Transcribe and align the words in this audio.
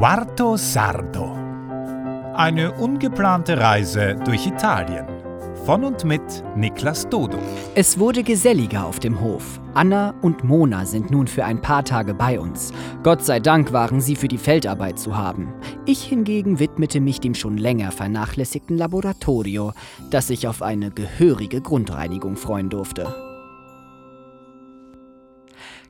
Quarto 0.00 0.56
Sardo. 0.56 1.36
Eine 2.34 2.72
ungeplante 2.72 3.58
Reise 3.58 4.16
durch 4.24 4.46
Italien. 4.46 5.06
Von 5.66 5.84
und 5.84 6.06
mit 6.06 6.22
Niklas 6.56 7.06
Dodo. 7.10 7.36
Es 7.74 7.98
wurde 7.98 8.22
geselliger 8.22 8.86
auf 8.86 8.98
dem 8.98 9.20
Hof. 9.20 9.60
Anna 9.74 10.14
und 10.22 10.42
Mona 10.42 10.86
sind 10.86 11.10
nun 11.10 11.26
für 11.26 11.44
ein 11.44 11.60
paar 11.60 11.84
Tage 11.84 12.14
bei 12.14 12.40
uns. 12.40 12.72
Gott 13.02 13.22
sei 13.22 13.40
Dank 13.40 13.74
waren 13.74 14.00
sie 14.00 14.16
für 14.16 14.28
die 14.28 14.38
Feldarbeit 14.38 14.98
zu 14.98 15.18
haben. 15.18 15.52
Ich 15.84 16.02
hingegen 16.02 16.58
widmete 16.58 17.02
mich 17.02 17.20
dem 17.20 17.34
schon 17.34 17.58
länger 17.58 17.92
vernachlässigten 17.92 18.78
Laboratorio, 18.78 19.74
das 20.10 20.28
sich 20.28 20.48
auf 20.48 20.62
eine 20.62 20.90
gehörige 20.90 21.60
Grundreinigung 21.60 22.36
freuen 22.36 22.70
durfte. 22.70 23.14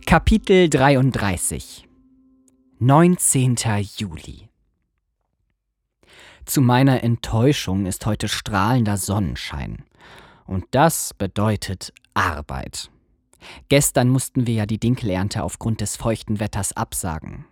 Kapitel 0.05 0.69
33 0.69 1.87
19. 2.83 3.57
Juli 3.99 4.49
Zu 6.47 6.63
meiner 6.63 7.05
Enttäuschung 7.05 7.85
ist 7.85 8.07
heute 8.07 8.27
strahlender 8.27 8.97
Sonnenschein. 8.97 9.85
Und 10.47 10.65
das 10.71 11.13
bedeutet 11.13 11.93
Arbeit. 12.15 12.91
Gestern 13.69 14.09
mussten 14.09 14.47
wir 14.47 14.55
ja 14.55 14.65
die 14.65 14.81
Dinkelernte 14.81 15.43
aufgrund 15.43 15.83
des 15.83 15.97
feuchten 15.99 16.41
Wetters 16.41 16.75
absagen. 16.75 17.45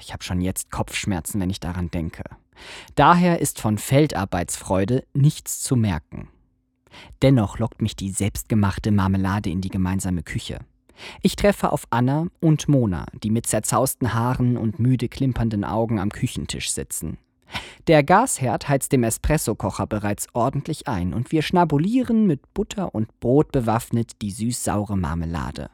Ich 0.00 0.14
habe 0.14 0.24
schon 0.24 0.40
jetzt 0.40 0.70
Kopfschmerzen, 0.70 1.42
wenn 1.42 1.50
ich 1.50 1.60
daran 1.60 1.90
denke. 1.90 2.24
Daher 2.94 3.42
ist 3.42 3.60
von 3.60 3.76
Feldarbeitsfreude 3.76 5.04
nichts 5.12 5.60
zu 5.60 5.76
merken. 5.76 6.30
Dennoch 7.20 7.58
lockt 7.58 7.82
mich 7.82 7.96
die 7.96 8.12
selbstgemachte 8.12 8.92
Marmelade 8.92 9.50
in 9.50 9.60
die 9.60 9.68
gemeinsame 9.68 10.22
Küche. 10.22 10.60
Ich 11.22 11.36
treffe 11.36 11.72
auf 11.72 11.84
Anna 11.90 12.26
und 12.40 12.68
Mona, 12.68 13.06
die 13.22 13.30
mit 13.30 13.46
zerzausten 13.46 14.14
Haaren 14.14 14.56
und 14.56 14.78
müde 14.78 15.08
klimpernden 15.08 15.64
Augen 15.64 15.98
am 15.98 16.10
Küchentisch 16.10 16.70
sitzen. 16.70 17.18
Der 17.86 18.02
Gasherd 18.02 18.68
heizt 18.68 18.92
dem 18.92 19.02
Espressokocher 19.02 19.86
bereits 19.86 20.28
ordentlich 20.34 20.86
ein 20.86 21.12
und 21.12 21.32
wir 21.32 21.42
schnabulieren 21.42 22.26
mit 22.26 22.54
Butter 22.54 22.94
und 22.94 23.18
Brot 23.20 23.52
bewaffnet 23.52 24.22
die 24.22 24.30
süß-saure 24.30 24.96
Marmelade. 24.96 25.70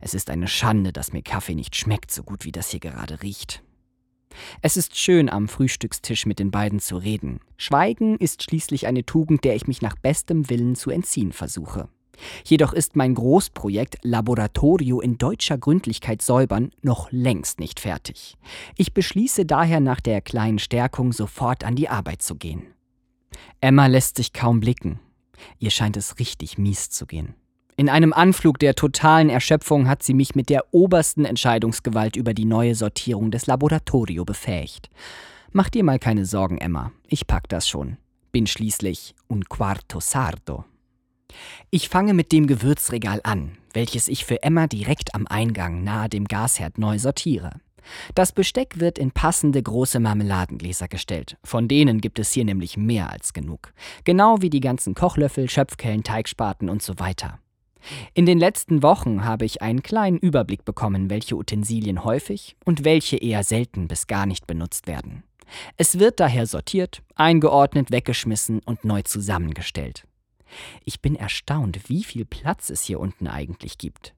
Es 0.00 0.14
ist 0.14 0.30
eine 0.30 0.46
Schande, 0.46 0.92
dass 0.92 1.12
mir 1.12 1.22
Kaffee 1.22 1.54
nicht 1.54 1.76
schmeckt, 1.76 2.10
so 2.10 2.22
gut 2.22 2.44
wie 2.44 2.52
das 2.52 2.70
hier 2.70 2.80
gerade 2.80 3.22
riecht. 3.22 3.62
Es 4.62 4.76
ist 4.76 4.96
schön, 4.96 5.28
am 5.28 5.48
Frühstückstisch 5.48 6.26
mit 6.26 6.38
den 6.38 6.50
beiden 6.50 6.80
zu 6.80 6.96
reden. 6.96 7.40
Schweigen 7.56 8.16
ist 8.18 8.42
schließlich 8.42 8.86
eine 8.86 9.04
Tugend, 9.04 9.42
der 9.42 9.56
ich 9.56 9.66
mich 9.66 9.82
nach 9.82 9.96
bestem 9.96 10.48
Willen 10.48 10.76
zu 10.76 10.90
entziehen 10.90 11.32
versuche. 11.32 11.88
Jedoch 12.44 12.72
ist 12.72 12.96
mein 12.96 13.14
Großprojekt 13.14 13.98
Laboratorio 14.02 15.00
in 15.00 15.18
deutscher 15.18 15.58
Gründlichkeit 15.58 16.22
säubern 16.22 16.70
noch 16.82 17.10
längst 17.10 17.60
nicht 17.60 17.80
fertig. 17.80 18.36
Ich 18.76 18.94
beschließe 18.94 19.46
daher 19.46 19.80
nach 19.80 20.00
der 20.00 20.20
kleinen 20.20 20.58
Stärkung 20.58 21.12
sofort 21.12 21.64
an 21.64 21.76
die 21.76 21.88
Arbeit 21.88 22.22
zu 22.22 22.36
gehen. 22.36 22.66
Emma 23.60 23.86
lässt 23.86 24.16
sich 24.16 24.32
kaum 24.32 24.60
blicken. 24.60 25.00
Ihr 25.58 25.70
scheint 25.70 25.96
es 25.96 26.18
richtig 26.18 26.58
mies 26.58 26.90
zu 26.90 27.06
gehen. 27.06 27.34
In 27.76 27.88
einem 27.88 28.12
Anflug 28.12 28.58
der 28.58 28.74
totalen 28.74 29.30
Erschöpfung 29.30 29.88
hat 29.88 30.02
sie 30.02 30.14
mich 30.14 30.34
mit 30.34 30.48
der 30.50 30.74
obersten 30.74 31.24
Entscheidungsgewalt 31.24 32.16
über 32.16 32.34
die 32.34 32.44
neue 32.44 32.74
Sortierung 32.74 33.30
des 33.30 33.46
Laboratorio 33.46 34.24
befähigt. 34.24 34.90
Mach 35.52 35.70
dir 35.70 35.84
mal 35.84 36.00
keine 36.00 36.26
Sorgen, 36.26 36.58
Emma. 36.58 36.90
Ich 37.06 37.28
pack 37.28 37.48
das 37.48 37.68
schon. 37.68 37.96
Bin 38.32 38.48
schließlich 38.48 39.14
un 39.28 39.44
quarto 39.44 40.00
sardo. 40.00 40.64
Ich 41.70 41.88
fange 41.88 42.14
mit 42.14 42.32
dem 42.32 42.46
Gewürzregal 42.46 43.20
an, 43.24 43.58
welches 43.74 44.08
ich 44.08 44.24
für 44.24 44.42
Emma 44.42 44.66
direkt 44.66 45.14
am 45.14 45.26
Eingang 45.26 45.84
nahe 45.84 46.08
dem 46.08 46.24
Gasherd 46.24 46.78
neu 46.78 46.98
sortiere. 46.98 47.60
Das 48.14 48.32
Besteck 48.32 48.80
wird 48.80 48.98
in 48.98 49.12
passende 49.12 49.62
große 49.62 50.00
Marmeladengläser 50.00 50.88
gestellt. 50.88 51.36
Von 51.44 51.68
denen 51.68 52.00
gibt 52.00 52.18
es 52.18 52.32
hier 52.32 52.44
nämlich 52.44 52.76
mehr 52.76 53.10
als 53.10 53.32
genug. 53.32 53.72
Genau 54.04 54.40
wie 54.40 54.50
die 54.50 54.60
ganzen 54.60 54.94
Kochlöffel, 54.94 55.48
Schöpfkellen, 55.48 56.02
Teigspaten 56.02 56.68
und 56.68 56.82
so 56.82 56.98
weiter. 56.98 57.38
In 58.12 58.26
den 58.26 58.38
letzten 58.38 58.82
Wochen 58.82 59.24
habe 59.24 59.44
ich 59.44 59.62
einen 59.62 59.82
kleinen 59.82 60.18
Überblick 60.18 60.64
bekommen, 60.64 61.10
welche 61.10 61.36
Utensilien 61.36 62.04
häufig 62.04 62.56
und 62.64 62.84
welche 62.84 63.16
eher 63.16 63.44
selten 63.44 63.88
bis 63.88 64.06
gar 64.06 64.26
nicht 64.26 64.46
benutzt 64.46 64.86
werden. 64.86 65.22
Es 65.76 65.98
wird 65.98 66.20
daher 66.20 66.46
sortiert, 66.46 67.02
eingeordnet, 67.14 67.90
weggeschmissen 67.90 68.60
und 68.64 68.84
neu 68.84 69.02
zusammengestellt. 69.02 70.04
Ich 70.84 71.00
bin 71.00 71.14
erstaunt, 71.14 71.88
wie 71.88 72.04
viel 72.04 72.24
Platz 72.24 72.70
es 72.70 72.82
hier 72.82 73.00
unten 73.00 73.26
eigentlich 73.26 73.78
gibt. 73.78 74.14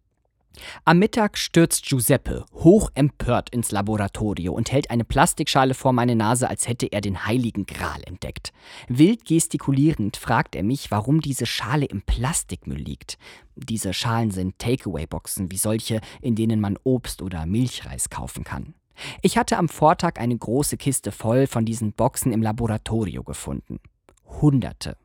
Am 0.85 0.99
Mittag 0.99 1.39
stürzt 1.39 1.87
Giuseppe 1.87 2.45
hochempört 2.53 3.51
ins 3.51 3.71
Laboratorio 3.71 4.53
und 4.53 4.73
hält 4.73 4.91
eine 4.91 5.05
Plastikschale 5.05 5.75
vor 5.75 5.93
meine 5.93 6.17
Nase, 6.17 6.49
als 6.49 6.69
hätte 6.69 6.87
er 6.87 7.01
den 7.01 7.27
heiligen 7.27 7.67
Gral 7.67 8.03
entdeckt. 8.05 8.53
Wild 8.89 9.25
gestikulierend 9.25 10.17
fragt 10.17 10.57
er 10.57 10.63
mich, 10.63 10.91
warum 10.91 11.21
diese 11.21 11.47
Schale 11.47 11.87
im 11.87 12.03
Plastikmüll 12.03 12.81
liegt. 12.81 13.17
Diese 13.55 13.93
Schalen 13.93 14.31
sind 14.31 14.59
Takeaway-Boxen 14.59 15.51
wie 15.51 15.57
solche, 15.57 16.01
in 16.21 16.35
denen 16.35 16.61
man 16.61 16.79
Obst 16.83 17.23
oder 17.23 17.47
Milchreis 17.47 18.11
kaufen 18.11 18.45
kann. 18.45 18.75
Ich 19.23 19.39
hatte 19.39 19.57
am 19.57 19.69
Vortag 19.69 20.19
eine 20.19 20.37
große 20.37 20.77
Kiste 20.77 21.13
voll 21.13 21.47
von 21.47 21.65
diesen 21.65 21.93
Boxen 21.93 22.33
im 22.33 22.43
Laboratorio 22.43 23.23
gefunden. 23.23 23.81
Hunderte. 24.27 24.97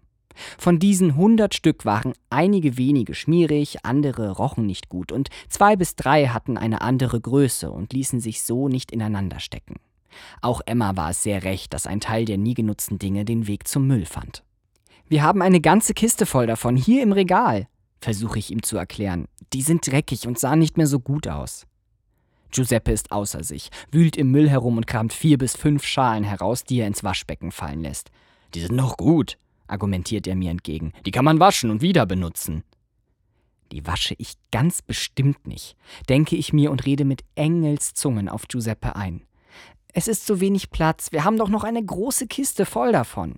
Von 0.58 0.80
diesen 0.80 1.12
100 1.12 1.54
Stück 1.54 1.86
waren 1.86 2.14
einige 2.30 2.78
wenige 2.78 3.14
schmierig, 3.14 3.78
andere 3.84 4.32
rochen 4.32 4.66
nicht 4.66 4.90
gut 4.90 5.12
und 5.12 5.30
zwei 5.50 5.76
bis 5.76 5.96
drei 5.96 6.28
hatten 6.28 6.58
eine 6.58 6.82
andere 6.82 7.20
Größe 7.20 7.72
und 7.72 7.94
ließen 7.94 8.20
sich 8.20 8.44
so 8.44 8.68
nicht 8.68 8.92
ineinander 8.92 9.40
stecken. 9.40 9.76
Auch 10.42 10.62
Emma 10.66 10.96
war 10.96 11.10
es 11.10 11.24
sehr 11.24 11.44
recht, 11.44 11.74
dass 11.74 11.88
ein 11.88 12.00
Teil 12.00 12.26
der 12.26 12.38
nie 12.38 12.54
genutzten 12.54 13.00
Dinge 13.00 13.26
den 13.26 13.48
Weg 13.48 13.68
zum 13.68 13.88
Müll 13.88 14.06
fand. 14.06 14.44
Wir 15.08 15.24
haben 15.24 15.42
eine 15.42 15.62
ganze 15.62 15.94
Kiste 15.94 16.26
voll 16.26 16.48
davon, 16.48 16.76
hier 16.76 17.04
im 17.04 17.12
Regal, 17.12 17.68
versuche 18.02 18.40
ich 18.40 18.52
ihm 18.52 18.64
zu 18.64 18.78
erklären. 18.78 19.28
Die 19.54 19.62
sind 19.62 19.86
dreckig 19.86 20.28
und 20.28 20.40
sahen 20.40 20.60
nicht 20.60 20.78
mehr 20.78 20.88
so 20.88 21.00
gut 21.00 21.28
aus. 21.28 21.66
Giuseppe 22.52 22.92
ist 22.92 23.12
außer 23.12 23.44
sich, 23.44 23.70
wühlt 23.92 24.16
im 24.16 24.32
Müll 24.32 24.50
herum 24.50 24.78
und 24.78 24.88
kramt 24.88 25.14
vier 25.14 25.38
bis 25.38 25.56
fünf 25.56 25.84
Schalen 25.84 26.24
heraus, 26.24 26.64
die 26.64 26.80
er 26.80 26.88
ins 26.88 27.04
Waschbecken 27.04 27.52
fallen 27.52 27.82
lässt. 27.82 28.12
Die 28.54 28.62
sind 28.62 28.76
noch 28.76 28.98
gut, 28.98 29.38
argumentiert 29.68 30.28
er 30.28 30.36
mir 30.36 30.52
entgegen. 30.52 30.94
Die 31.06 31.12
kann 31.12 31.26
man 31.26 31.40
waschen 31.40 31.70
und 31.70 31.82
wieder 31.82 32.06
benutzen. 32.06 32.64
Die 33.72 33.86
wasche 33.88 34.16
ich 34.18 34.34
ganz 34.52 34.82
bestimmt 34.82 35.48
nicht, 35.48 35.76
denke 36.08 36.36
ich 36.36 36.54
mir 36.54 36.72
und 36.72 36.86
rede 36.86 37.06
mit 37.06 37.24
Engelszungen 37.36 38.30
auf 38.30 38.48
Giuseppe 38.48 38.96
ein. 38.96 39.24
Es 39.94 40.08
ist 40.08 40.26
so 40.26 40.40
wenig 40.40 40.70
Platz, 40.70 41.12
wir 41.12 41.24
haben 41.24 41.38
doch 41.38 41.50
noch 41.50 41.64
eine 41.64 41.84
große 41.84 42.28
Kiste 42.28 42.66
voll 42.66 42.92
davon. 42.92 43.36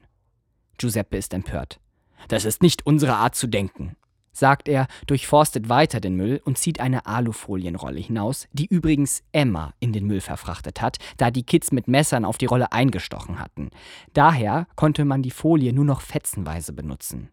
Giuseppe 0.78 1.18
ist 1.18 1.34
empört. 1.34 1.80
Das 2.28 2.46
ist 2.46 2.62
nicht 2.62 2.86
unsere 2.86 3.16
Art 3.16 3.36
zu 3.36 3.48
denken 3.48 3.96
sagt 4.40 4.68
er, 4.68 4.88
durchforstet 5.08 5.70
weiter 5.70 6.00
den 6.00 6.16
Müll 6.16 6.42
und 6.46 6.58
zieht 6.58 6.80
eine 6.80 7.06
Alufolienrolle 7.06 8.00
hinaus, 8.00 8.48
die 8.54 8.68
übrigens 8.68 9.24
Emma 9.32 9.74
in 9.80 9.94
den 9.94 10.06
Müll 10.06 10.22
verfrachtet 10.22 10.82
hat, 10.82 10.98
da 11.18 11.32
die 11.32 11.44
Kids 11.44 11.72
mit 11.72 11.88
Messern 11.88 12.26
auf 12.26 12.38
die 12.38 12.46
Rolle 12.46 12.72
eingestochen 12.72 13.40
hatten. 13.40 13.70
Daher 14.14 14.68
konnte 14.76 15.06
man 15.06 15.22
die 15.22 15.32
Folie 15.32 15.74
nur 15.74 15.86
noch 15.86 16.02
fetzenweise 16.02 16.74
benutzen. 16.74 17.30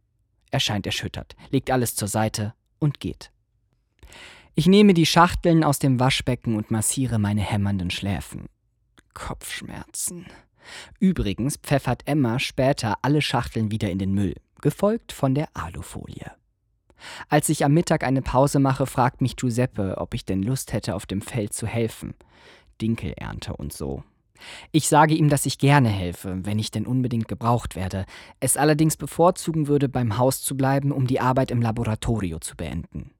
Er 0.50 0.60
scheint 0.60 0.86
erschüttert, 0.86 1.34
legt 1.50 1.70
alles 1.70 1.96
zur 1.96 2.08
Seite 2.08 2.54
und 2.78 3.00
geht. 3.00 3.30
Ich 4.54 4.66
nehme 4.66 4.94
die 4.94 5.06
Schachteln 5.06 5.64
aus 5.64 5.80
dem 5.80 5.98
Waschbecken 5.98 6.54
und 6.54 6.70
massiere 6.70 7.18
meine 7.18 7.40
hämmernden 7.40 7.90
Schläfen. 7.90 8.46
Kopfschmerzen. 9.14 10.26
Übrigens 11.00 11.56
pfeffert 11.56 12.02
Emma 12.06 12.38
später 12.38 12.98
alle 13.02 13.20
Schachteln 13.20 13.70
wieder 13.70 13.90
in 13.90 13.98
den 13.98 14.14
Müll, 14.14 14.34
gefolgt 14.60 15.12
von 15.12 15.34
der 15.34 15.48
Alufolie. 15.54 16.30
Als 17.28 17.48
ich 17.48 17.64
am 17.64 17.72
Mittag 17.72 18.04
eine 18.04 18.22
Pause 18.22 18.58
mache, 18.58 18.86
fragt 18.86 19.20
mich 19.20 19.36
Giuseppe, 19.36 19.96
ob 19.98 20.14
ich 20.14 20.24
denn 20.24 20.42
Lust 20.42 20.72
hätte, 20.72 20.94
auf 20.94 21.06
dem 21.06 21.20
Feld 21.20 21.52
zu 21.52 21.66
helfen. 21.66 22.14
Dinkelernte 22.80 23.54
und 23.56 23.72
so. 23.72 24.02
Ich 24.72 24.88
sage 24.88 25.14
ihm, 25.14 25.28
dass 25.28 25.46
ich 25.46 25.58
gerne 25.58 25.88
helfe, 25.88 26.44
wenn 26.44 26.58
ich 26.58 26.70
denn 26.70 26.86
unbedingt 26.86 27.28
gebraucht 27.28 27.76
werde, 27.76 28.04
es 28.40 28.56
allerdings 28.56 28.96
bevorzugen 28.96 29.68
würde, 29.68 29.88
beim 29.88 30.18
Haus 30.18 30.42
zu 30.42 30.56
bleiben, 30.56 30.92
um 30.92 31.06
die 31.06 31.20
Arbeit 31.20 31.50
im 31.50 31.62
Laboratorio 31.62 32.38
zu 32.38 32.56
beenden. 32.56 33.10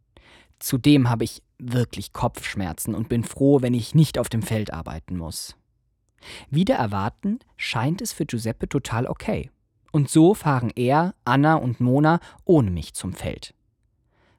Zudem 0.59 1.09
habe 1.11 1.25
ich 1.25 1.43
wirklich 1.59 2.13
Kopfschmerzen 2.13 2.95
und 2.95 3.09
bin 3.09 3.25
froh, 3.25 3.63
wenn 3.63 3.75
ich 3.75 3.95
nicht 3.95 4.19
auf 4.19 4.29
dem 4.29 4.43
Feld 4.43 4.73
arbeiten 4.73 5.17
muss. 5.17 5.57
Wieder 6.51 6.77
erwarten 6.77 7.39
scheint 7.57 8.01
es 8.01 8.13
für 8.13 8.27
Giuseppe 8.27 8.69
total 8.69 9.07
okay. 9.07 9.51
Und 9.93 10.09
so 10.11 10.35
fahren 10.35 10.73
er, 10.75 11.15
Anna 11.25 11.57
und 11.57 11.81
Mona 11.81 12.19
ohne 12.45 12.71
mich 12.71 12.95
zum 12.95 13.13
Feld. 13.13 13.55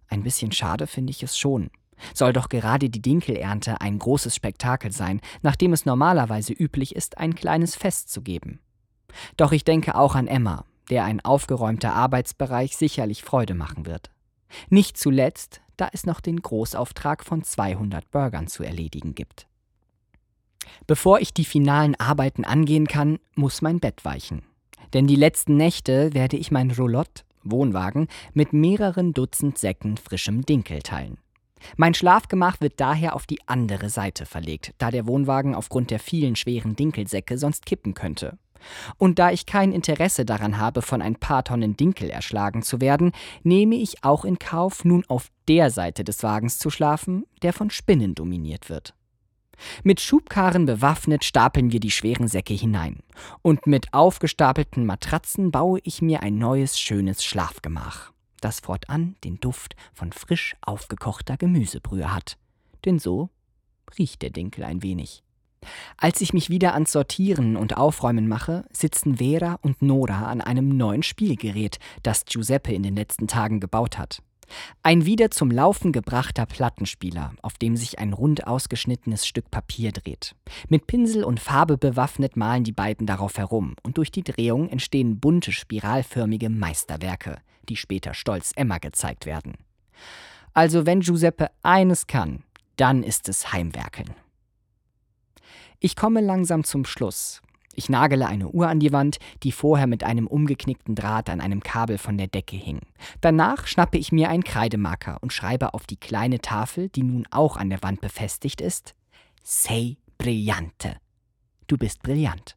Ein 0.08 0.24
bisschen 0.24 0.52
schade 0.52 0.88
finde 0.88 1.12
ich 1.12 1.24
es 1.24 1.38
schon. 1.38 1.70
Soll 2.14 2.34
doch 2.34 2.50
gerade 2.50 2.90
die 2.90 3.02
Dinkelernte 3.02 3.80
ein 3.82 4.00
großes 4.00 4.36
Spektakel 4.36 4.92
sein, 4.92 5.22
nachdem 5.42 5.74
es 5.74 5.86
normalerweise 5.86 6.54
üblich 6.54 6.96
ist, 6.96 7.18
ein 7.18 7.36
kleines 7.36 7.76
Fest 7.76 8.12
zu 8.12 8.22
geben. 8.22 8.60
Doch 9.38 9.52
ich 9.52 9.64
denke 9.64 9.96
auch 9.96 10.16
an 10.16 10.28
Emma, 10.28 10.66
der 10.90 11.06
ein 11.06 11.24
aufgeräumter 11.24 11.94
Arbeitsbereich 11.94 12.76
sicherlich 12.76 13.24
Freude 13.24 13.54
machen 13.54 13.86
wird. 13.86 14.12
Nicht 14.70 14.98
zuletzt, 14.98 15.62
da 15.78 15.90
es 15.92 16.06
noch 16.06 16.22
den 16.22 16.42
Großauftrag 16.42 17.24
von 17.24 17.44
200 17.44 18.10
Burgern 18.12 18.48
zu 18.48 18.64
erledigen 18.64 19.16
gibt. 19.16 19.48
Bevor 20.88 21.20
ich 21.20 21.34
die 21.34 21.46
finalen 21.46 21.96
Arbeiten 22.00 22.46
angehen 22.46 22.88
kann, 22.88 23.20
muss 23.36 23.62
mein 23.62 23.80
Bett 23.80 24.06
weichen. 24.06 24.44
Denn 24.94 25.08
die 25.08 25.16
letzten 25.16 25.58
Nächte 25.58 26.14
werde 26.14 26.38
ich 26.38 26.52
mein 26.52 26.72
Roulotte, 26.72 27.24
Wohnwagen, 27.46 28.08
mit 28.34 28.54
mehreren 28.54 29.14
Dutzend 29.14 29.58
Säcken 29.58 29.98
frischem 29.98 30.46
Dinkel 30.46 30.82
teilen. 30.82 31.18
Mein 31.78 31.94
Schlafgemach 31.94 32.62
wird 32.62 32.80
daher 32.80 33.16
auf 33.16 33.26
die 33.26 33.40
andere 33.48 33.90
Seite 33.90 34.26
verlegt, 34.26 34.74
da 34.78 34.92
der 34.92 35.08
Wohnwagen 35.08 35.56
aufgrund 35.56 35.92
der 35.92 36.00
vielen 36.00 36.36
schweren 36.36 36.76
Dinkelsäcke 36.76 37.38
sonst 37.38 37.66
kippen 37.66 37.94
könnte. 37.94 38.38
Und 38.98 39.20
da 39.20 39.32
ich 39.32 39.46
kein 39.46 39.72
Interesse 39.72 40.26
daran 40.26 40.58
habe, 40.58 40.82
von 40.82 41.02
ein 41.02 41.16
paar 41.16 41.44
Tonnen 41.44 41.78
Dinkel 41.78 42.10
erschlagen 42.10 42.64
zu 42.64 42.82
werden, 42.82 43.12
nehme 43.44 43.76
ich 43.76 44.04
auch 44.04 44.26
in 44.26 44.40
Kauf, 44.40 44.86
nun 44.86 45.04
auf 45.08 45.30
der 45.48 45.70
Seite 45.70 46.04
des 46.04 46.24
Wagens 46.24 46.58
zu 46.58 46.70
schlafen, 46.70 47.26
der 47.42 47.54
von 47.54 47.70
Spinnen 47.70 48.16
dominiert 48.16 48.70
wird. 48.70 48.96
Mit 49.84 50.00
Schubkarren 50.00 50.66
bewaffnet 50.66 51.24
stapeln 51.24 51.72
wir 51.72 51.80
die 51.80 51.92
schweren 51.92 52.28
Säcke 52.28 52.54
hinein. 52.54 53.00
Und 53.42 53.68
mit 53.68 53.94
aufgestapelten 53.94 54.86
Matratzen 54.86 55.52
baue 55.52 55.80
ich 55.84 56.02
mir 56.02 56.22
ein 56.22 56.38
neues, 56.38 56.80
schönes 56.80 57.24
Schlafgemach, 57.24 58.12
das 58.42 58.60
fortan 58.60 59.16
den 59.24 59.40
Duft 59.40 59.76
von 59.94 60.12
frisch 60.12 60.56
aufgekochter 60.62 61.38
Gemüsebrühe 61.38 62.14
hat. 62.14 62.38
Denn 62.86 63.00
so 63.00 63.30
riecht 63.98 64.22
der 64.22 64.30
Dinkel 64.30 64.64
ein 64.64 64.84
wenig. 64.84 65.24
Als 65.98 66.22
ich 66.22 66.34
mich 66.34 66.50
wieder 66.50 66.74
ans 66.74 66.92
Sortieren 66.92 67.58
und 67.58 67.78
Aufräumen 67.78 68.28
mache, 68.28 68.66
sitzen 68.72 69.18
Vera 69.18 69.58
und 69.62 69.82
Nora 69.82 70.28
an 70.28 70.42
einem 70.42 70.70
neuen 70.70 71.04
Spielgerät, 71.04 71.80
das 72.04 72.26
Giuseppe 72.26 72.74
in 72.74 72.84
den 72.84 72.96
letzten 72.96 73.28
Tagen 73.28 73.60
gebaut 73.60 73.98
hat. 73.98 74.22
Ein 74.84 75.06
wieder 75.06 75.32
zum 75.32 75.52
Laufen 75.52 75.92
gebrachter 75.92 76.46
Plattenspieler, 76.46 77.34
auf 77.42 77.58
dem 77.58 77.76
sich 77.76 78.00
ein 78.00 78.14
rund 78.14 78.48
ausgeschnittenes 78.48 79.26
Stück 79.26 79.50
Papier 79.52 79.92
dreht. 79.92 80.36
Mit 80.70 80.88
Pinsel 80.88 81.24
und 81.24 81.40
Farbe 81.40 81.78
bewaffnet 81.78 82.36
malen 82.36 82.64
die 82.64 82.72
beiden 82.72 83.08
darauf 83.08 83.38
herum, 83.38 83.76
und 83.84 83.98
durch 83.98 84.12
die 84.12 84.24
Drehung 84.24 84.70
entstehen 84.70 85.20
bunte 85.20 85.52
spiralförmige 85.52 86.50
Meisterwerke, 86.50 87.38
die 87.70 87.76
später 87.76 88.14
stolz 88.14 88.52
Emma 88.56 88.78
gezeigt 88.78 89.26
werden. 89.26 89.54
Also 90.54 90.86
wenn 90.86 91.02
Giuseppe 91.02 91.50
eines 91.64 92.08
kann, 92.08 92.44
dann 92.78 93.04
ist 93.04 93.30
es 93.30 93.52
Heimwerkeln. 93.52 94.14
Ich 95.80 95.96
komme 95.96 96.22
langsam 96.22 96.64
zum 96.64 96.86
Schluss, 96.86 97.42
ich 97.76 97.90
nagele 97.90 98.28
eine 98.28 98.50
Uhr 98.50 98.68
an 98.68 98.80
die 98.80 98.92
Wand, 98.92 99.18
die 99.44 99.52
vorher 99.52 99.88
mit 99.88 100.04
einem 100.04 100.28
umgeknickten 100.28 100.96
Draht 100.96 101.30
an 101.30 101.42
einem 101.42 101.62
Kabel 101.62 101.98
von 101.98 102.18
der 102.18 102.28
Decke 102.28 102.56
hing. 102.56 102.80
Danach 103.22 103.68
schnappe 103.68 103.98
ich 103.98 104.12
mir 104.12 104.30
einen 104.30 104.44
Kreidemarker 104.44 105.18
und 105.22 105.34
schreibe 105.34 105.74
auf 105.74 105.86
die 105.86 105.98
kleine 105.98 106.40
Tafel, 106.40 106.90
die 106.90 107.04
nun 107.04 107.26
auch 107.32 107.58
an 107.58 107.70
der 107.70 107.84
Wand 107.84 108.02
befestigt 108.02 108.62
ist, 108.62 108.96
Sei 109.44 109.98
brillante. 110.18 110.96
Du 111.68 111.78
bist 111.78 112.02
brillant. 112.02 112.56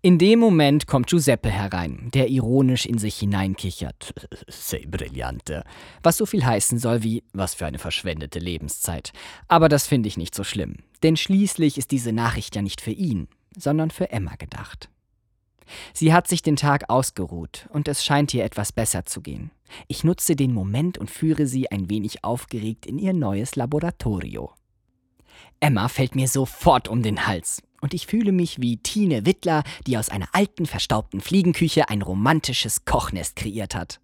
In 0.00 0.18
dem 0.18 0.40
Moment 0.40 0.88
kommt 0.88 1.06
Giuseppe 1.08 1.48
herein, 1.48 2.10
der 2.12 2.28
ironisch 2.28 2.86
in 2.86 2.98
sich 2.98 3.18
hineinkichert. 3.18 4.12
Sei 4.48 4.84
brillante. 4.88 5.62
Was 6.02 6.16
so 6.16 6.26
viel 6.26 6.44
heißen 6.44 6.78
soll 6.78 7.04
wie, 7.04 7.22
was 7.32 7.54
für 7.54 7.66
eine 7.66 7.78
verschwendete 7.78 8.40
Lebenszeit. 8.40 9.12
Aber 9.46 9.68
das 9.68 9.86
finde 9.86 10.08
ich 10.08 10.16
nicht 10.16 10.34
so 10.34 10.42
schlimm. 10.42 10.78
Denn 11.02 11.16
schließlich 11.16 11.78
ist 11.78 11.92
diese 11.92 12.12
Nachricht 12.12 12.56
ja 12.56 12.62
nicht 12.62 12.80
für 12.80 12.90
ihn, 12.90 13.28
sondern 13.56 13.90
für 13.90 14.10
Emma 14.10 14.34
gedacht. 14.36 14.88
Sie 15.92 16.12
hat 16.12 16.28
sich 16.28 16.42
den 16.42 16.56
Tag 16.56 16.90
ausgeruht 16.90 17.66
und 17.70 17.88
es 17.88 18.04
scheint 18.04 18.34
ihr 18.34 18.44
etwas 18.44 18.72
besser 18.72 19.06
zu 19.06 19.20
gehen. 19.20 19.50
Ich 19.88 20.04
nutze 20.04 20.36
den 20.36 20.52
Moment 20.52 20.98
und 20.98 21.10
führe 21.10 21.46
sie 21.46 21.70
ein 21.70 21.88
wenig 21.88 22.24
aufgeregt 22.24 22.86
in 22.86 22.98
ihr 22.98 23.12
neues 23.12 23.56
Laboratorio. 23.56 24.52
Emma 25.60 25.88
fällt 25.88 26.14
mir 26.14 26.28
sofort 26.28 26.88
um 26.88 27.02
den 27.02 27.26
Hals 27.26 27.62
und 27.80 27.94
ich 27.94 28.06
fühle 28.06 28.32
mich 28.32 28.60
wie 28.60 28.78
Tine 28.78 29.26
Wittler, 29.26 29.64
die 29.86 29.96
aus 29.96 30.08
einer 30.08 30.28
alten, 30.32 30.66
verstaubten 30.66 31.20
Fliegenküche 31.20 31.88
ein 31.88 32.02
romantisches 32.02 32.84
Kochnest 32.84 33.36
kreiert 33.36 33.74
hat. 33.74 34.00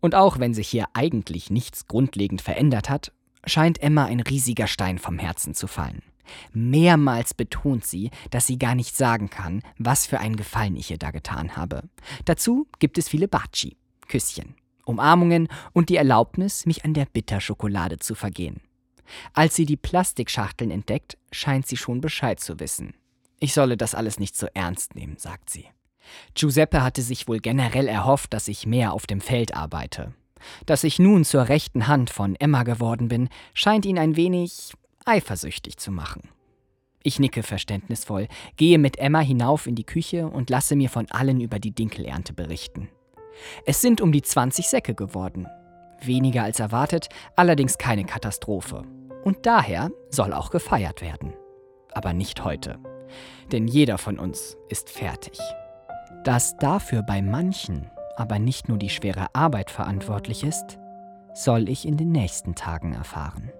Und 0.00 0.14
auch 0.14 0.38
wenn 0.38 0.54
sich 0.54 0.68
hier 0.68 0.86
eigentlich 0.92 1.50
nichts 1.50 1.86
grundlegend 1.86 2.42
verändert 2.42 2.90
hat, 2.90 3.12
scheint 3.46 3.82
Emma 3.82 4.04
ein 4.04 4.20
riesiger 4.20 4.66
Stein 4.66 4.98
vom 4.98 5.18
Herzen 5.18 5.54
zu 5.54 5.66
fallen. 5.66 6.02
Mehrmals 6.52 7.34
betont 7.34 7.84
sie, 7.84 8.10
dass 8.30 8.46
sie 8.46 8.58
gar 8.58 8.74
nicht 8.74 8.96
sagen 8.96 9.30
kann, 9.30 9.62
was 9.78 10.06
für 10.06 10.20
einen 10.20 10.36
Gefallen 10.36 10.76
ich 10.76 10.90
ihr 10.90 10.98
da 10.98 11.10
getan 11.10 11.56
habe. 11.56 11.82
Dazu 12.24 12.66
gibt 12.78 12.98
es 12.98 13.08
viele 13.08 13.28
Baci, 13.28 13.76
Küsschen, 14.08 14.54
Umarmungen 14.84 15.48
und 15.72 15.88
die 15.88 15.96
Erlaubnis, 15.96 16.66
mich 16.66 16.84
an 16.84 16.94
der 16.94 17.06
Bitterschokolade 17.06 17.98
zu 17.98 18.14
vergehen. 18.14 18.60
Als 19.32 19.54
sie 19.54 19.66
die 19.66 19.76
Plastikschachteln 19.76 20.70
entdeckt, 20.70 21.18
scheint 21.30 21.66
sie 21.66 21.76
schon 21.76 22.00
Bescheid 22.00 22.40
zu 22.40 22.60
wissen. 22.60 22.94
Ich 23.40 23.52
solle 23.52 23.76
das 23.76 23.94
alles 23.94 24.18
nicht 24.18 24.36
so 24.36 24.46
ernst 24.54 24.94
nehmen, 24.94 25.16
sagt 25.18 25.50
sie. 25.50 25.66
Giuseppe 26.34 26.82
hatte 26.82 27.02
sich 27.02 27.28
wohl 27.28 27.40
generell 27.40 27.88
erhofft, 27.88 28.32
dass 28.32 28.48
ich 28.48 28.66
mehr 28.66 28.92
auf 28.92 29.06
dem 29.06 29.20
Feld 29.20 29.54
arbeite. 29.54 30.14
Dass 30.66 30.84
ich 30.84 30.98
nun 30.98 31.24
zur 31.24 31.48
rechten 31.48 31.86
Hand 31.86 32.10
von 32.10 32.36
Emma 32.36 32.62
geworden 32.62 33.08
bin, 33.08 33.28
scheint 33.54 33.86
ihn 33.86 33.98
ein 33.98 34.16
wenig 34.16 34.72
eifersüchtig 35.04 35.76
zu 35.76 35.90
machen. 35.90 36.28
Ich 37.02 37.18
nicke 37.18 37.42
verständnisvoll, 37.42 38.28
gehe 38.56 38.78
mit 38.78 38.98
Emma 38.98 39.20
hinauf 39.20 39.66
in 39.66 39.74
die 39.74 39.84
Küche 39.84 40.26
und 40.26 40.48
lasse 40.48 40.74
mir 40.74 40.88
von 40.88 41.10
allen 41.10 41.40
über 41.40 41.58
die 41.58 41.74
Dinkelernte 41.74 42.32
berichten. 42.32 42.88
Es 43.66 43.80
sind 43.80 44.00
um 44.00 44.10
die 44.10 44.22
20 44.22 44.68
Säcke 44.68 44.94
geworden. 44.94 45.46
Weniger 46.00 46.44
als 46.44 46.60
erwartet, 46.60 47.08
allerdings 47.36 47.78
keine 47.78 48.04
Katastrophe. 48.04 48.82
Und 49.22 49.46
daher 49.46 49.90
soll 50.10 50.32
auch 50.32 50.50
gefeiert 50.50 51.02
werden. 51.02 51.34
Aber 51.92 52.12
nicht 52.12 52.44
heute. 52.44 52.78
Denn 53.52 53.68
jeder 53.68 53.98
von 53.98 54.18
uns 54.18 54.56
ist 54.68 54.90
fertig. 54.90 55.38
Dass 56.24 56.56
dafür 56.56 57.02
bei 57.02 57.20
manchen 57.20 57.90
aber 58.16 58.38
nicht 58.38 58.68
nur 58.68 58.78
die 58.78 58.90
schwere 58.90 59.34
Arbeit 59.34 59.70
verantwortlich 59.70 60.44
ist, 60.44 60.78
soll 61.34 61.68
ich 61.68 61.86
in 61.86 61.96
den 61.96 62.12
nächsten 62.12 62.54
Tagen 62.54 62.92
erfahren. 62.92 63.50